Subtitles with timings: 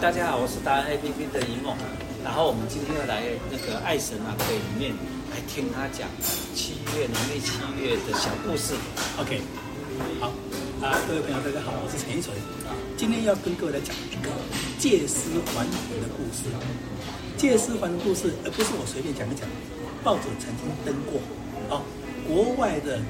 [0.00, 1.74] 大家好，我是达人 APP 的尹梦，
[2.22, 3.18] 然后我们今天要来
[3.50, 4.94] 那个爱神阿贵里面
[5.34, 6.06] 来听他讲
[6.54, 8.78] 七月农历七月的小故事。
[9.18, 9.42] OK，
[10.22, 10.30] 好
[10.78, 12.30] 啊，各位朋友大家好，我是陈一纯，
[12.96, 14.30] 今天要跟各位来讲一个
[14.78, 16.46] 借尸还魂的故事。
[17.36, 19.42] 借尸还魂的故事，而不是我随便讲一讲，
[20.04, 21.18] 报纸曾经登过，
[21.74, 21.82] 哦，
[22.22, 23.02] 国外的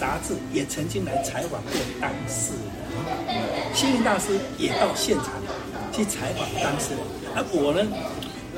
[0.00, 2.56] 杂志也曾经来采访过当事
[3.28, 5.36] 人，星云大师也到现场。
[5.92, 7.00] 去采访当事人，
[7.34, 7.82] 而我呢，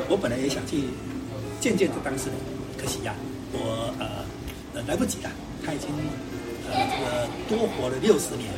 [0.09, 0.85] 我本来也想去
[1.61, 2.37] 见见这当事人，
[2.77, 3.21] 可惜呀、啊，
[3.53, 4.25] 我呃
[4.75, 5.31] 呃来不及了，
[5.65, 5.89] 他已经
[6.69, 8.51] 呃这个多活了六十年，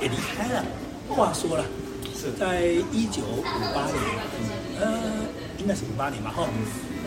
[0.00, 0.64] 也离开了。
[1.08, 1.64] 话说了，
[2.14, 3.42] 是在一九五
[3.74, 3.96] 八年，
[4.80, 5.00] 呃，
[5.58, 6.46] 应该是五八年嘛，哈，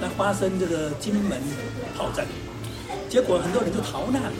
[0.01, 1.39] 那发生这个金门
[1.95, 2.25] 炮战，
[3.07, 4.33] 结果很多人就逃难了，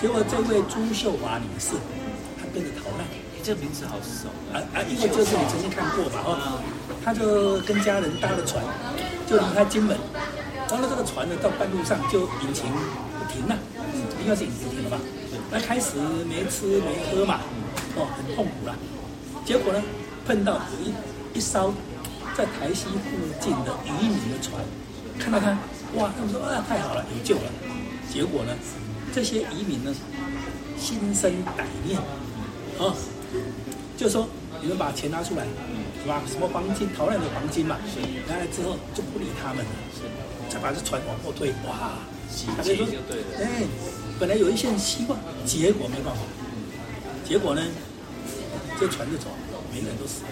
[0.00, 1.72] 结果这位朱秀华女士，
[2.38, 3.06] 她跟着逃难。
[3.46, 4.82] 这名字好熟啊啊！
[4.90, 6.58] 因为就是你曾经看过嘛，哦，
[7.04, 8.58] 他就跟家人搭了船，
[9.24, 9.96] 就离开金门，
[10.68, 13.56] 然后这个船呢，到半路上就引擎不停了，
[14.20, 14.98] 应该是引擎停了吧？
[15.48, 15.94] 那开始
[16.26, 17.38] 没吃没喝嘛，
[17.94, 18.74] 哦，很痛苦了。
[19.44, 19.80] 结果呢，
[20.26, 21.72] 碰到有一一艘
[22.36, 24.58] 在台西附近的渔民的船，
[25.20, 25.56] 看到他，
[25.94, 27.48] 哇，他们说啊，太好了，有救了。
[28.10, 28.50] 结果呢，
[29.14, 29.94] 这些渔民呢，
[30.76, 31.96] 心生歹念，
[32.80, 32.90] 啊。
[33.96, 34.28] 就说
[34.60, 35.44] 你们把钱拿出来，
[36.02, 36.22] 是吧？
[36.30, 37.76] 什么黄金，逃难的黄金嘛，
[38.28, 39.70] 拿来之后就不理他们了，
[40.50, 41.50] 才把这船往后推。
[41.66, 41.98] 哇，
[42.56, 42.86] 他就说，
[43.38, 43.64] 哎，
[44.20, 46.20] 本来有一线希望，结果没办法，
[47.24, 47.62] 结果呢，
[48.78, 49.28] 这船就走，
[49.72, 50.28] 每个人都死了。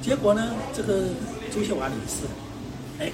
[0.00, 1.08] 结果呢，这个
[1.52, 2.24] 朱秀华女士，
[2.98, 3.12] 哎，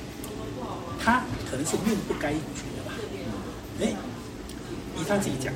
[1.03, 2.93] 她可能是命不该绝吧？
[3.81, 3.95] 哎，
[4.97, 5.53] 以她自己讲，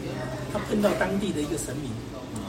[0.53, 1.93] 她碰到当地的一个神明。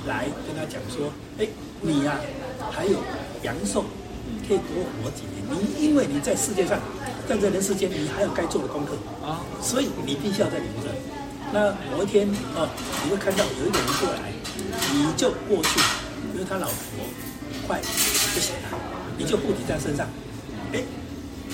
[0.07, 1.47] 来跟他讲说，哎，
[1.81, 2.19] 你呀、
[2.59, 2.97] 啊，还有
[3.43, 3.85] 阳寿，
[4.47, 5.41] 可以多活几年。
[5.51, 6.79] 你因为你在世界上，
[7.27, 8.93] 站在这人世间，你还有该做的功课
[9.25, 10.89] 啊，所以你必须要在留着。
[11.53, 12.69] 那某一天哦，
[13.03, 14.31] 你会看到有一个人过来，
[14.93, 15.79] 你就过去，
[16.33, 16.75] 因为他老婆
[17.67, 18.79] 快不行了，
[19.17, 20.07] 你就护体在身上。
[20.73, 20.81] 哎，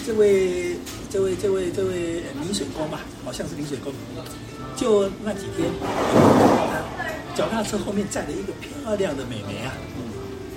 [0.05, 0.77] 这位
[1.09, 3.91] 这位这位这位泥水工吧，好像是泥水工，
[4.75, 5.67] 就那几天。
[7.37, 9.71] 脚踏车后面载了一个漂亮的美眉啊！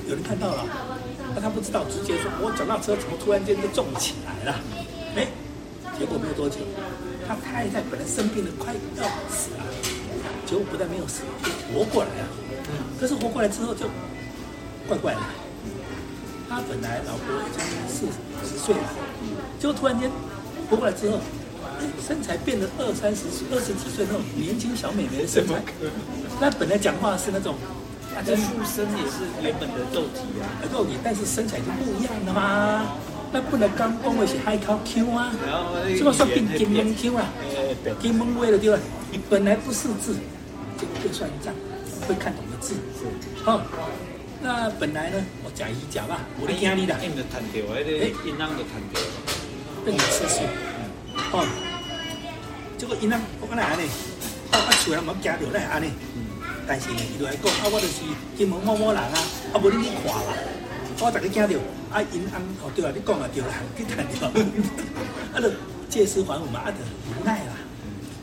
[0.09, 0.65] 有人看到了，
[1.35, 4.59] 那他不知道，直接说：“我脚踏车怎么突然间就重起来了？”
[5.15, 5.29] 哎，
[5.99, 6.57] 结果没有多久，
[7.29, 9.65] 他太太本来生病的快要死了，
[10.47, 12.25] 结果不但没有死，就活过来了。
[12.99, 13.85] 可是活过来之后就
[14.89, 15.21] 怪怪的，
[16.49, 17.61] 他本来老婆已经
[17.93, 18.07] 四
[18.49, 18.89] 十岁了，
[19.61, 20.11] 结果突然间
[20.71, 21.21] 活过来之后。
[22.07, 25.55] 身材变得二三十岁、二十几岁那种年轻小美眉的身材，
[26.41, 27.55] 那本来讲话是那种，
[28.15, 32.97] 啊，这出生也是原本的肉体啊，肉体，但是身材就不一样了嘛。
[33.33, 35.33] 那不能刚讲的是海口 Q 啊，
[35.97, 37.25] 是不是说变金门 Q 啊？
[38.03, 38.79] 金门味了对吧？
[39.29, 40.17] 本来不识字，
[40.77, 41.55] 就会算账，
[42.09, 42.75] 会看懂的字。
[43.45, 43.63] 好，
[44.43, 47.83] 那本来呢，我假一假吧，我的压力的，哎，就弹掉，哎，
[48.27, 49.01] 音浪就弹掉，
[49.85, 50.41] 被你吃死，
[51.33, 51.47] 哦。
[52.79, 53.85] 这个因啊，我讲来安尼，
[54.53, 55.93] 啊啊，厝人冇惊到来安尼，
[56.67, 58.01] 但是呢，伊就来讲啊，我就是
[58.39, 59.17] 金门某某人啊，
[59.53, 60.33] 啊，无你去看啦，
[60.97, 61.53] 我逐个惊到，
[61.93, 64.33] 啊，因安哦对啊，你讲啊对啦，去谈掉，
[65.37, 65.53] 啊，就
[65.93, 66.81] 借尸还魂嘛，啊，就
[67.13, 67.53] 无奈啦，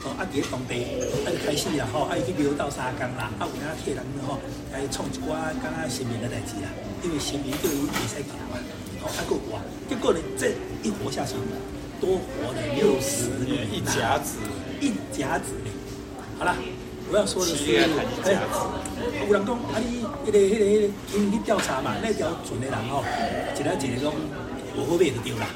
[0.01, 4.41] 哦，啊，伫当地，啊，就开始啦，吼，啊，去庙斗三工啦，啊，有影替人吼，
[4.73, 6.67] 来创一寡敢若神明的代志啦，
[7.05, 8.57] 因为神明对伊袂使行嘛，
[9.05, 10.49] 哦，啊，个活，结果呢，这
[10.81, 11.37] 一活下去。
[11.99, 14.37] 多活了六十年，一甲子，
[14.79, 15.53] 一甲子。
[16.37, 16.55] 好了，
[17.11, 17.65] 我要说的是，
[18.23, 18.37] 哎，
[19.25, 23.01] 有人讲啊，你那个、那个、那个，因为去调查嘛，那条船的人哦，
[23.57, 24.13] 一来一个讲
[24.77, 25.47] 无好买就对啦，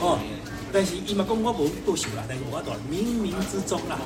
[0.00, 0.18] 哦，
[0.72, 3.98] 但是伊嘛讲我无不熟啦，但是我讲冥冥之中啦，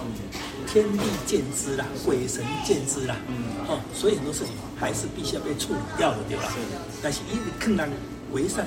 [0.67, 3.15] 天地见之啦，鬼神见之啦，
[3.69, 6.53] 哦，所以很多事情还是必须要被处理掉的，对吧？
[7.01, 7.89] 但是伊困难
[8.33, 8.67] 为善。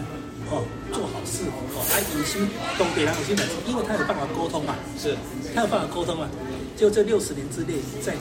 [0.50, 0.64] 哦，
[0.94, 2.48] 做好事哦，他有心
[2.78, 5.16] 懂北人有心人，因为他有办法沟通嘛，是，
[5.54, 6.28] 他有办法沟通嘛，
[6.76, 8.14] 就这六十年之内，在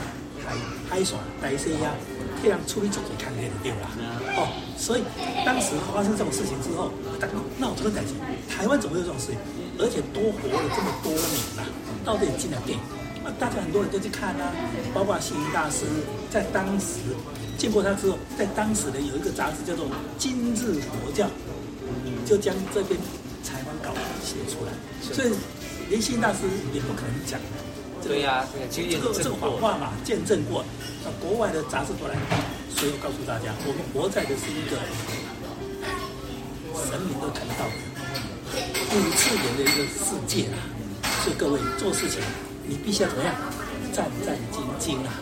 [0.43, 0.55] 海
[0.89, 1.95] 海耍带一些呀，
[2.43, 3.87] 这样处理自己看见的对了，
[4.35, 5.03] 哦，所以
[5.45, 8.15] 当时发生这种事情之后，大家闹出了感情，
[8.51, 9.31] 台湾怎么会有这种事？
[9.31, 9.39] 情？
[9.79, 11.63] 而且多活了这么多年了，
[12.03, 12.83] 到底进了电影，
[13.23, 14.51] 那，大家很多人都去看啊，
[14.93, 15.85] 包括星云大师
[16.29, 16.99] 在当时
[17.57, 19.85] 见过他之后，在当时的有一个杂志叫做
[20.17, 21.25] 《今日佛教》。
[22.27, 22.99] 就将这篇
[23.41, 25.31] 采访稿写出来，所以
[25.89, 26.39] 连信大师
[26.73, 27.39] 也不可能讲。
[28.03, 30.65] 对呀，这个这个谎话嘛，见证过。
[31.05, 32.15] 那国外的杂志过来，
[32.75, 34.75] 所以我告诉大家，我们活在的是一个
[36.83, 37.71] 神明都看得到的，
[38.91, 40.59] 五次元的一个世界啊。
[41.23, 42.19] 所以各位做事情，
[42.67, 43.33] 你必须要怎么样？
[43.93, 45.15] 战战兢兢啊！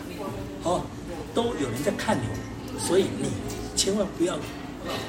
[0.64, 0.82] 哦，
[1.32, 2.26] 都有人在看你，
[2.80, 3.30] 所以你
[3.76, 4.36] 千万不要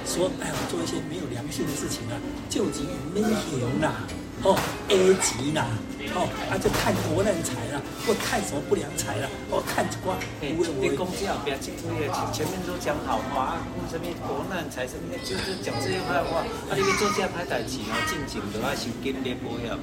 [0.05, 2.15] 说哎，我做一些没有良心的事情啊，
[2.49, 4.07] 救急没用啦。
[4.45, 4.53] 哦
[4.89, 5.65] ，A 级啦，
[6.13, 10.13] 哦，啊就看国难财啦，或看什么不良财啦，哦，看什么？
[10.45, 13.57] 哎，你公司啊，不要进入业，前面都讲好话，
[13.89, 16.45] 什么国难财什么，就是讲这些坏话。
[16.69, 19.73] 啊，你们做这歹代志，然后进前都要先跟别保险，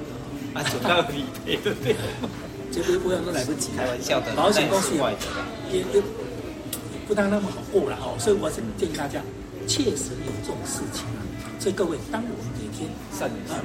[0.55, 1.93] 啊，就到理赔对不对？
[2.71, 6.01] 这边保险都来不及，开玩笑的，保险公司也也
[7.07, 8.15] 不当那么好过了哦。
[8.17, 9.19] 所以我是建议大家，
[9.65, 11.21] 切实有这种事情啊。
[11.59, 13.61] 所以各位，当我们每天善啊。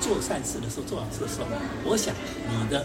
[0.00, 1.46] 做善事的时候，做好事的时候，
[1.86, 2.12] 我想
[2.44, 2.84] 你的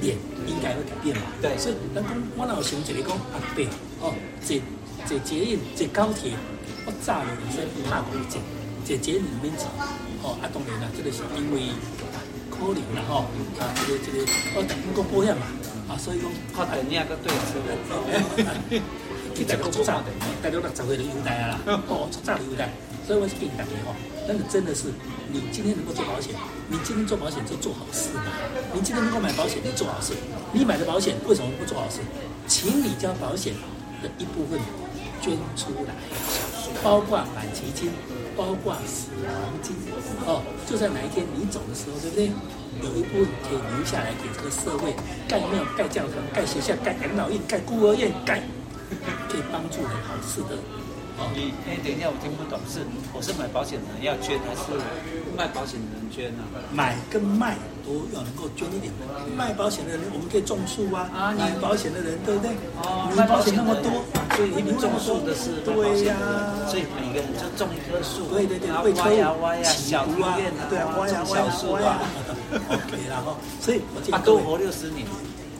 [0.00, 0.16] 脸
[0.48, 1.22] 应该会改变嘛。
[1.40, 3.62] 对，所以人讲我老兄这里讲阿伯
[4.00, 4.10] 哦，
[4.42, 4.58] 坐
[5.06, 6.32] 坐捷运、坐高铁，
[6.84, 8.40] 我早了先怕过节，
[8.82, 9.70] 坐捷运里面走
[10.24, 10.34] 哦。
[10.42, 11.70] 啊，当然啦，这个是因为
[12.50, 13.30] 可能啦吼
[13.62, 15.46] 啊，这个这个我等于讲保险嘛
[15.86, 17.70] 啊，所以讲靠等你那个对车的，
[19.34, 20.12] 其实做早的，
[20.42, 22.68] 大家六十岁的优待啊啦，哦，出早的优待。
[23.06, 23.90] 所以我是给你打电话，
[24.28, 24.86] 但是真的是
[25.32, 26.32] 你今天能够做保险，
[26.68, 28.22] 你今天做保险就做好事嘛。
[28.72, 30.14] 你今天能够买保险，你做好事。
[30.52, 31.98] 你买的保险为什么不做好事？
[32.46, 33.54] 请你将保险
[34.02, 34.60] 的一部分
[35.20, 35.94] 捐出来，
[36.82, 37.90] 包括满基金，
[38.36, 39.74] 包括死亡金。
[40.24, 42.30] 哦，就在哪一天你走的时候，对不对？
[42.80, 44.94] 有一部分可以留下来给这个社会
[45.28, 48.40] 盖庙、盖教堂、盖学校、盖养老院、盖孤儿院、盖
[49.28, 50.56] 可以帮助人好事的。
[51.36, 52.80] 你哎，等一下，我听不懂，是
[53.12, 54.74] 我是买保险的人要捐，还是
[55.36, 56.42] 卖保险的人捐呢？
[56.72, 57.54] 买跟卖
[57.86, 58.90] 都要能够捐一点。
[59.36, 61.06] 卖保险的人，我们可以种树啊。
[61.14, 62.50] 啊，买保险的人，对不对？
[62.80, 64.02] 哦，卖保险那么多，
[64.34, 66.16] 所以你们种树的是对呀。
[66.66, 68.26] 所以每个人就种一棵树。
[68.34, 71.98] 对对对，会挖呀挖呀，小医院啊，对啊，挖呀挖呀挖呀。
[72.50, 75.06] OK，然后，所以我建议多活六十年。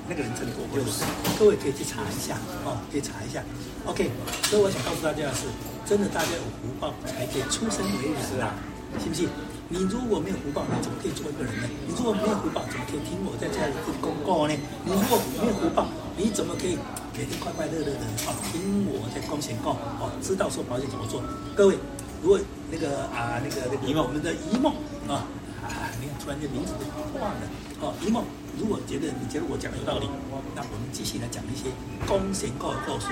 [0.09, 1.05] 那个人真的多，就是
[1.39, 3.43] 各位可以去查一下哦，可以查一下。
[3.87, 4.11] OK，
[4.45, 5.47] 所以我想告诉大家的是，
[5.87, 8.55] 真的大家有福报才可以出生为人啊，
[8.99, 9.29] 信不信？
[9.73, 11.69] 你如果没有福报，你怎么可以做一个人呢？
[11.87, 14.53] 你如果没有福报，怎么可以听我在家里做公告呢？
[14.85, 15.89] 你如果没有福报，
[16.19, 16.77] 你怎么可以
[17.17, 21.23] 每天快快乐乐的啊听我在公前告哦，知道说保险怎么做？
[21.57, 21.79] 各位，
[22.21, 22.39] 如果
[22.71, 24.75] 那个啊那个那个我们的一梦
[25.09, 25.25] 啊
[25.65, 26.85] 啊，你看突然间名字都
[27.19, 27.41] 忘了
[27.81, 28.23] 哦，一梦。
[28.59, 30.09] 如果觉得你觉得我讲的有道理，
[30.55, 31.71] 那我们继续来讲一些
[32.07, 33.09] 公贤告的告诉，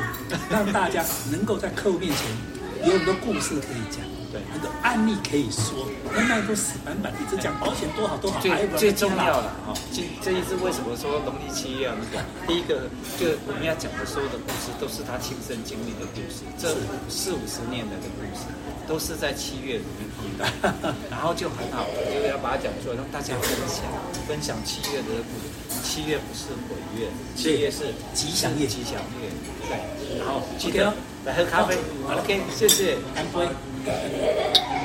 [0.50, 2.26] 让大家能够在客户面前
[2.84, 4.00] 有很多故事可以讲，
[4.32, 9.74] 对，很多案例可以说，那那都死板板，一直讲保险多好多好，最最重要了哈。
[9.92, 12.24] 这这一次为什么说农历七月要那个？
[12.46, 12.88] 第一个，
[13.18, 16.74] 就我们要讲的所有的故事都是他亲身经历的故事，这
[17.08, 18.46] 四五十年的的故事。
[18.88, 20.44] 都是在七月里面碰到，
[21.08, 23.84] 然后就很好，就要把它讲出来，让大家分享，
[24.26, 25.78] 分享七月的故事。
[25.84, 27.06] 七月不是鬼月，
[27.36, 29.30] 七月是吉祥月，吉祥月。
[29.68, 30.92] 对，然后记得
[31.25, 31.77] 来喝咖啡。
[32.07, 34.75] OK，谢谢，干杯。